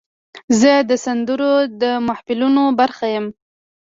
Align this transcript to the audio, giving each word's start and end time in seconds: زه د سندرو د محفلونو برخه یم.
زه 0.59 0.71
د 0.89 0.91
سندرو 1.05 1.53
د 1.81 1.83
محفلونو 2.07 2.63
برخه 2.79 3.05
یم. 3.15 3.25